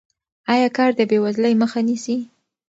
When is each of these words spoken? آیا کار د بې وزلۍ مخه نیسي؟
آیا 0.53 0.69
کار 0.77 0.91
د 0.97 1.01
بې 1.09 1.17
وزلۍ 1.23 1.53
مخه 1.61 1.79
نیسي؟ 1.87 2.17